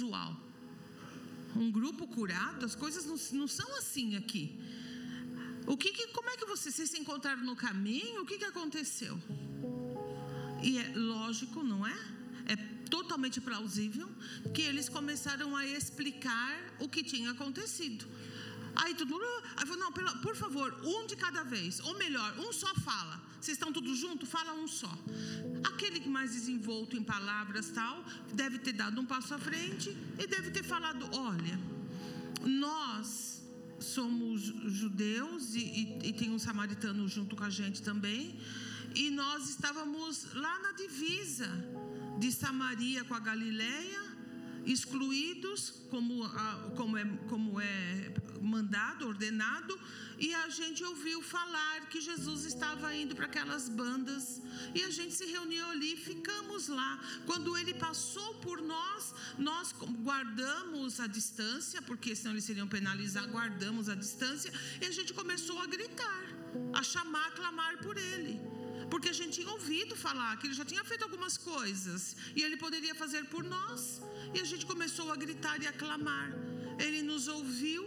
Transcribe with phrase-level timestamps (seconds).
[0.00, 0.36] usual.
[1.56, 4.44] Um grupo curado, as coisas não, não são assim aqui.
[5.66, 8.22] O que, que, como é que vocês, se encontraram no caminho?
[8.22, 9.20] O que, que aconteceu?
[10.62, 11.98] E é lógico, não é?
[12.46, 12.56] É
[12.88, 14.08] totalmente plausível
[14.54, 18.06] que eles começaram a explicar o que tinha acontecido.
[18.76, 19.14] Aí tudo,
[19.56, 19.92] aí falou, não,
[20.26, 23.20] por favor, um de cada vez, ou melhor, um só fala.
[23.40, 24.28] Vocês estão todos juntos?
[24.28, 24.92] Fala um só.
[25.64, 28.04] Aquele que mais desenvolto em palavras tal,
[28.34, 31.58] deve ter dado um passo à frente e deve ter falado: olha,
[32.44, 33.42] nós
[33.80, 38.38] somos judeus e, e, e tem um samaritano junto com a gente também,
[38.94, 41.48] e nós estávamos lá na divisa
[42.18, 44.09] de Samaria com a Galileia
[44.64, 46.28] excluídos, como,
[46.76, 49.78] como, é, como é mandado, ordenado,
[50.18, 54.42] e a gente ouviu falar que Jesus estava indo para aquelas bandas,
[54.74, 57.00] e a gente se reuniu ali ficamos lá.
[57.26, 63.88] Quando ele passou por nós, nós guardamos a distância, porque senão eles seriam penalizados, guardamos
[63.88, 66.24] a distância, e a gente começou a gritar,
[66.72, 68.40] a chamar, a clamar por ele
[68.90, 72.56] porque a gente tinha ouvido falar que ele já tinha feito algumas coisas e ele
[72.64, 74.02] poderia fazer por nós.
[74.34, 76.30] E a gente começou a gritar e a clamar.
[76.84, 77.84] Ele nos ouviu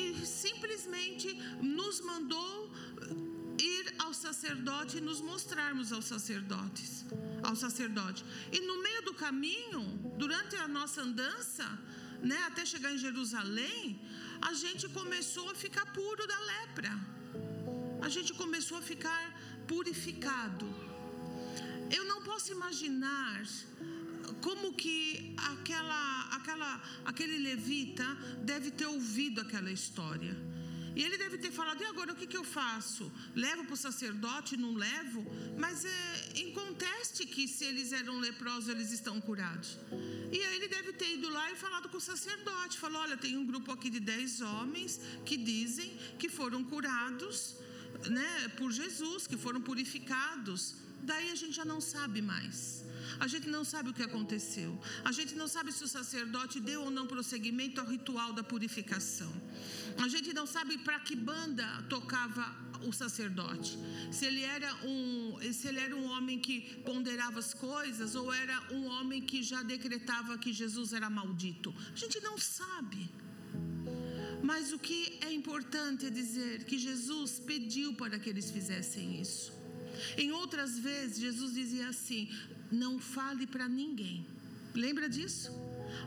[0.00, 1.28] e simplesmente
[1.78, 2.52] nos mandou
[3.72, 6.90] ir ao sacerdote e nos mostrarmos aos sacerdotes,
[7.48, 8.24] ao sacerdote.
[8.52, 9.82] E no meio do caminho,
[10.18, 11.66] durante a nossa andança,
[12.30, 14.00] né, até chegar em Jerusalém,
[14.50, 16.92] a gente começou a ficar puro da lepra
[18.06, 19.20] a gente começou a ficar
[19.66, 20.66] purificado.
[21.90, 23.42] Eu não posso imaginar
[24.40, 28.06] como que aquela, aquela, aquele levita
[28.42, 30.34] deve ter ouvido aquela história.
[30.96, 33.10] E ele deve ter falado: e agora o que, que eu faço?
[33.34, 34.56] Levo para o sacerdote?
[34.56, 35.24] Não levo?
[35.58, 39.78] Mas é inconteste que se eles eram leprosos, eles estão curados.
[40.32, 43.36] E aí ele deve ter ido lá e falado com o sacerdote: falou: olha, tem
[43.36, 47.56] um grupo aqui de dez homens que dizem que foram curados
[48.10, 50.76] né, por Jesus, que foram purificados.
[51.02, 52.84] Daí a gente já não sabe mais.
[53.20, 54.78] A gente não sabe o que aconteceu.
[55.04, 59.32] A gente não sabe se o sacerdote deu ou não prosseguimento ao ritual da purificação.
[60.02, 62.44] A gente não sabe para que banda tocava
[62.88, 63.78] o sacerdote.
[64.10, 68.56] Se ele era um, se ele era um homem que ponderava as coisas ou era
[68.72, 71.74] um homem que já decretava que Jesus era maldito.
[71.92, 73.08] A gente não sabe.
[74.50, 79.46] Mas o que é importante é dizer que Jesus pediu para que eles fizessem isso.
[80.18, 82.22] Em outras vezes, Jesus dizia assim:
[82.70, 84.26] não fale para ninguém.
[84.74, 85.50] Lembra disso?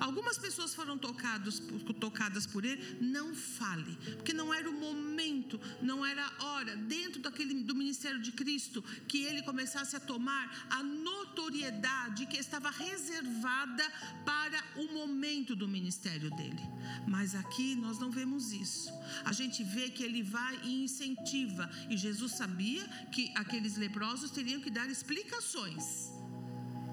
[0.00, 1.60] Algumas pessoas foram tocados,
[2.00, 7.20] tocadas por ele, não fale, porque não era o momento, não era a hora, dentro
[7.20, 13.84] daquele, do ministério de Cristo, que ele começasse a tomar a notoriedade que estava reservada
[14.24, 16.62] para o momento do ministério dele.
[17.06, 18.90] Mas aqui nós não vemos isso.
[19.24, 24.60] A gente vê que ele vai e incentiva, e Jesus sabia que aqueles leprosos teriam
[24.60, 26.16] que dar explicações.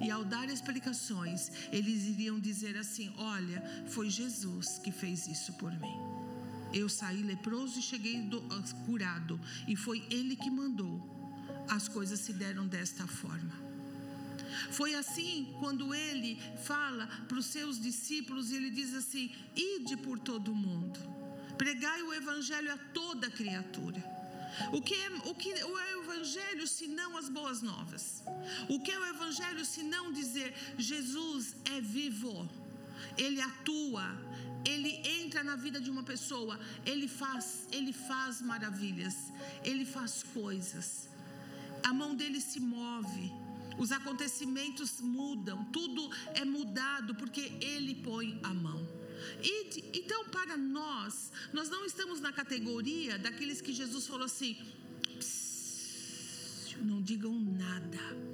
[0.03, 5.71] E ao dar explicações, eles iriam dizer assim: Olha, foi Jesus que fez isso por
[5.71, 5.97] mim.
[6.73, 8.41] Eu saí leproso e cheguei do,
[8.85, 11.11] curado, e foi Ele que mandou.
[11.69, 13.63] As coisas se deram desta forma.
[14.71, 20.19] Foi assim quando ele fala para os seus discípulos e ele diz assim: Ide por
[20.19, 20.99] todo o mundo,
[21.57, 24.03] pregai o evangelho a toda criatura.
[24.71, 28.23] O que é o, que, é o Evangelho se não as boas novas?
[28.69, 32.49] O que é o Evangelho se não dizer Jesus é vivo,
[33.17, 34.05] ele atua,
[34.65, 34.91] ele
[35.21, 39.15] entra na vida de uma pessoa, ele faz, ele faz maravilhas,
[39.63, 41.09] ele faz coisas,
[41.83, 43.31] a mão dele se move.
[43.75, 48.87] Os acontecimentos mudam, tudo é mudado porque ele põe a mão.
[49.43, 54.57] E, então, para nós, nós não estamos na categoria daqueles que Jesus falou assim:
[56.83, 58.33] não digam nada.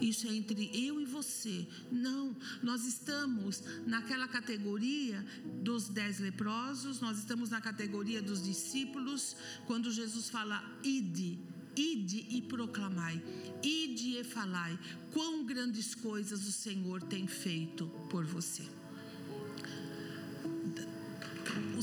[0.00, 1.66] Isso é entre eu e você.
[1.90, 5.24] Não, nós estamos naquela categoria
[5.62, 9.36] dos dez leprosos, nós estamos na categoria dos discípulos,
[9.66, 11.38] quando Jesus fala, ide,
[11.74, 13.22] ide e proclamai,
[13.62, 14.78] ide e falai,
[15.12, 18.75] quão grandes coisas o Senhor tem feito por você.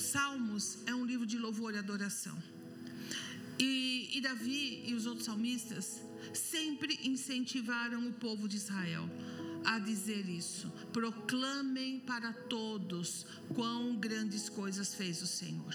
[0.03, 2.38] Salmos é um livro de louvor e adoração.
[3.59, 6.01] E, e, Davi e os outros salmistas
[6.33, 9.09] sempre incentivaram o povo de Israel
[9.63, 10.69] a dizer isso.
[10.91, 15.73] Proclamem para todos quão grandes coisas fez o Senhor.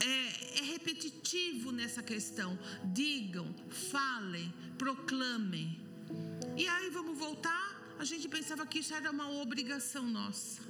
[0.00, 2.58] É, é repetitivo nessa questão.
[2.92, 3.54] Digam,
[3.90, 5.80] falem, proclamem.
[6.56, 10.62] E aí vamos voltar a gente pensava que isso era uma obrigação nossa.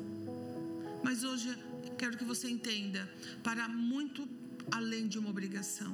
[1.05, 1.57] Mas hoje
[2.01, 3.03] quero que você entenda,
[3.43, 4.27] para muito
[4.73, 5.93] além de uma obrigação,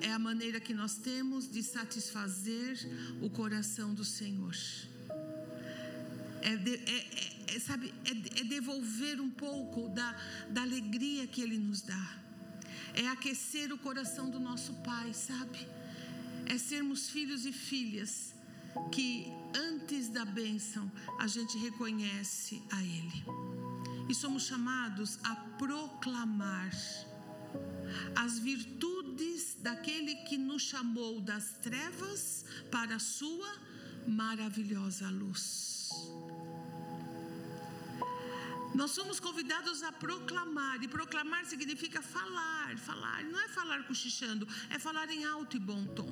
[0.00, 2.78] é a maneira que nós temos de satisfazer
[3.20, 4.56] o coração do Senhor.
[6.40, 6.98] É, de, é,
[7.50, 10.10] é, é sabe, é, é devolver um pouco da,
[10.48, 12.06] da alegria que Ele nos dá.
[12.94, 15.58] É aquecer o coração do nosso Pai, sabe?
[16.46, 18.34] É sermos filhos e filhas
[18.90, 23.73] que antes da bênção a gente reconhece a Ele.
[24.08, 26.70] E somos chamados a proclamar
[28.16, 33.50] as virtudes daquele que nos chamou das trevas para a sua
[34.06, 35.90] maravilhosa luz.
[38.74, 44.78] Nós somos convidados a proclamar, e proclamar significa falar, falar, não é falar cochichando, é
[44.80, 46.10] falar em alto e bom tom.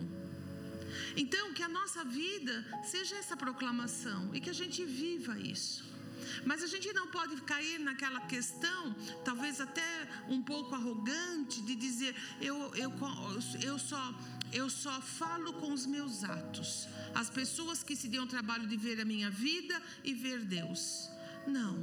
[1.16, 5.84] Então, que a nossa vida seja essa proclamação e que a gente viva isso.
[6.44, 12.14] Mas a gente não pode cair naquela questão, talvez até um pouco arrogante, de dizer
[12.40, 12.92] eu, eu,
[13.62, 14.14] eu, só,
[14.52, 16.88] eu só falo com os meus atos.
[17.14, 21.08] As pessoas que se dão o trabalho de ver a minha vida e ver Deus.
[21.46, 21.76] Não.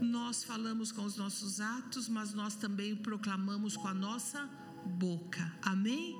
[0.00, 4.44] Nós falamos com os nossos atos, mas nós também proclamamos com a nossa
[4.84, 5.52] boca.
[5.62, 6.14] Amém?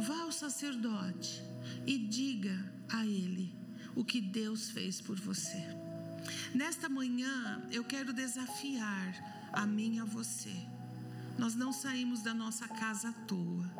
[0.00, 1.42] Vá ao sacerdote
[1.86, 3.52] e diga a ele
[3.94, 5.83] o que Deus fez por você.
[6.54, 10.54] Nesta manhã, eu quero desafiar a mim e a você.
[11.38, 13.70] Nós não saímos da nossa casa à toa.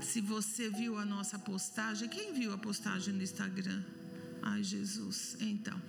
[0.00, 3.82] Se você viu a nossa postagem, quem viu a postagem no Instagram?
[4.42, 5.36] Ai, Jesus.
[5.40, 5.80] Então,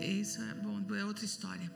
[0.00, 1.70] isso é bom, é outra história.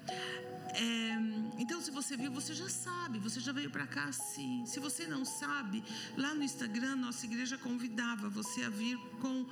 [0.75, 1.17] É,
[1.59, 4.65] então, se você viu, você já sabe, você já veio para cá assim.
[4.67, 5.83] Se você não sabe,
[6.17, 9.47] lá no Instagram, nossa igreja convidava você a vir com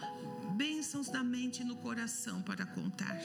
[0.54, 3.18] bênçãos da mente e no coração para contar.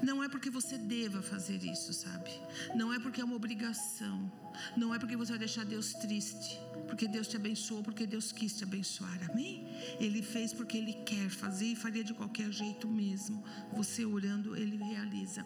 [0.00, 2.30] Não é porque você deva fazer isso, sabe?
[2.74, 4.30] Não é porque é uma obrigação.
[4.76, 6.58] Não é porque você vai deixar Deus triste.
[6.86, 9.18] Porque Deus te abençoou, porque Deus quis te abençoar.
[9.30, 9.66] Amém?
[9.98, 13.42] Ele fez porque Ele quer fazer e faria de qualquer jeito mesmo.
[13.72, 15.44] Você orando, Ele realiza.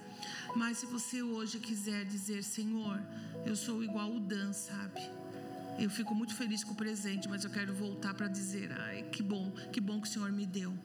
[0.55, 3.01] Mas se você hoje quiser dizer, Senhor,
[3.47, 5.01] eu sou igual o Dan, sabe?
[5.79, 9.23] Eu fico muito feliz com o presente, mas eu quero voltar para dizer: ai, que
[9.23, 10.77] bom, que bom que o Senhor me deu.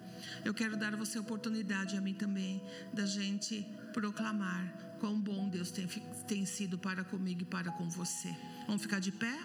[0.43, 2.61] Eu quero dar a você a oportunidade, a mim também,
[2.93, 5.87] da gente proclamar quão bom Deus tem,
[6.27, 8.35] tem sido para comigo e para com você.
[8.65, 9.37] Vamos ficar de pé?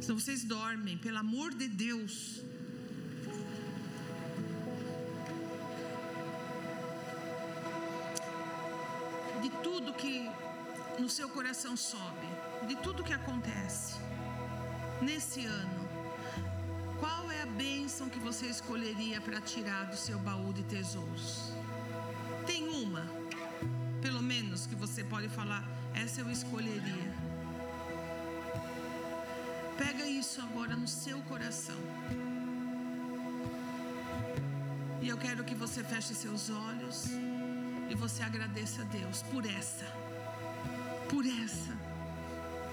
[0.00, 2.42] Senão vocês dormem, pelo amor de Deus.
[9.40, 10.28] De tudo que
[10.98, 12.28] no seu coração sobe,
[12.68, 14.11] de tudo que acontece
[15.02, 15.88] nesse ano,
[16.98, 21.52] qual é a bênção que você escolheria para tirar do seu baú de tesouros?
[22.46, 23.04] Tem uma,
[24.00, 27.12] pelo menos, que você pode falar, essa eu escolheria.
[29.76, 31.80] Pega isso agora no seu coração.
[35.00, 37.06] E eu quero que você feche seus olhos
[37.90, 39.86] e você agradeça a Deus por essa.
[41.10, 41.91] Por essa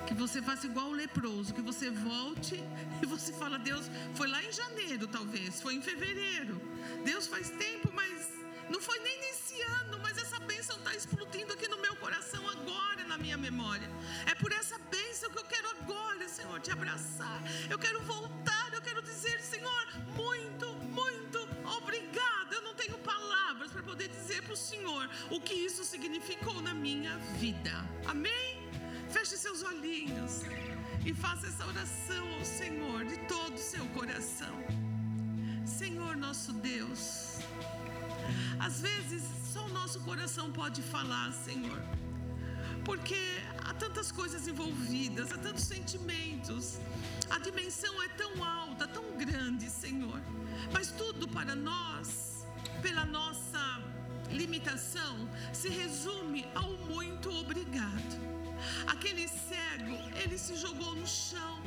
[0.09, 2.55] que você faça igual o leproso, que você volte
[3.01, 3.85] e você fala, Deus,
[4.15, 6.59] foi lá em janeiro talvez, foi em fevereiro.
[7.05, 8.27] Deus faz tempo, mas
[8.71, 13.03] não foi nem nesse ano, mas essa bênção está explodindo aqui no meu coração agora,
[13.07, 13.87] na minha memória.
[14.25, 17.39] É por essa bênção que eu quero agora, Senhor, te abraçar.
[17.69, 19.85] Eu quero voltar, eu quero dizer, Senhor,
[20.15, 21.39] muito, muito
[21.77, 22.55] obrigada.
[22.55, 26.73] Eu não tenho palavras para poder dizer para o Senhor o que isso significou na
[26.73, 27.73] minha vida.
[28.07, 28.48] Amém?
[29.09, 30.43] Feche seus olhinhos
[31.03, 34.55] e faça essa oração ao Senhor de todo o seu coração.
[35.65, 37.39] Senhor nosso Deus,
[38.59, 41.81] às vezes só o nosso coração pode falar, Senhor,
[42.85, 43.17] porque
[43.65, 46.79] há tantas coisas envolvidas, há tantos sentimentos,
[47.29, 50.21] a dimensão é tão alta, tão grande, Senhor,
[50.71, 52.45] mas tudo para nós,
[52.81, 53.81] pela nossa
[54.31, 58.38] limitação, se resume ao muito obrigado.
[58.87, 61.61] Aquele cego, ele se jogou no chão,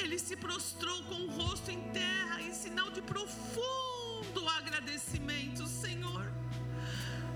[0.00, 6.32] ele se prostrou com o rosto em terra em sinal de profundo agradecimento, Senhor,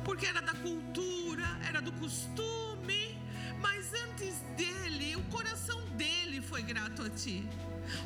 [0.05, 3.19] porque era da cultura, era do costume,
[3.61, 7.49] mas antes dele, o coração dele foi grato a Ti.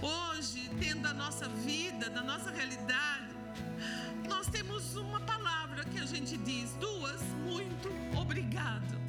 [0.02, 3.34] Hoje, dentro da nossa vida, da nossa realidade,
[4.28, 9.00] nós temos uma palavra que a gente diz, duas, muito obrigado.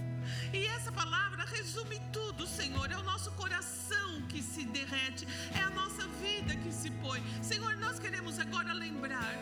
[0.53, 2.91] E essa palavra resume tudo, Senhor.
[2.91, 7.22] É o nosso coração que se derrete, é a nossa vida que se põe.
[7.41, 9.34] Senhor, nós queremos agora lembrar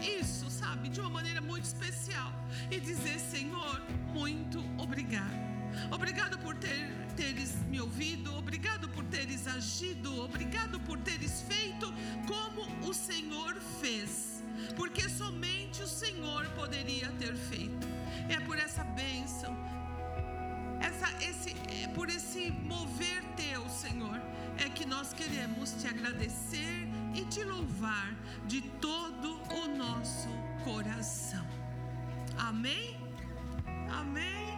[0.00, 0.72] isso, sabe?
[1.92, 2.32] céu
[2.70, 3.80] e dizer: Senhor,
[4.12, 5.52] muito obrigado.
[5.90, 11.92] Obrigado por ter, teres me ouvido, obrigado por teres agido, obrigado por teres feito
[12.26, 14.42] como o Senhor fez,
[14.76, 17.86] porque somente o Senhor poderia ter feito.
[18.28, 18.38] É
[21.28, 24.20] esse, é por esse mover teu, Senhor,
[24.58, 28.14] é que nós queremos te agradecer e te louvar
[28.46, 30.28] de todo o nosso
[30.64, 31.46] coração.
[32.38, 32.96] Amém?
[33.90, 34.51] Amém.